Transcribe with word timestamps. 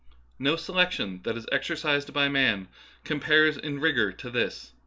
No 0.39 0.55
selection 0.55 1.21
that 1.25 1.37
is 1.37 1.45
exercised 1.51 2.11
b}^ 2.11 2.31
man 2.31 2.67
compares 3.03 3.55
in 3.55 3.79
rigour 3.79 4.15
with 4.23 4.33
this. 4.33 4.71